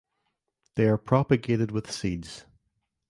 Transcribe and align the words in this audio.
They 0.73 0.87
are 0.87 0.97
propagated 0.97 1.69
with 1.69 1.91
seeds. 1.91 2.47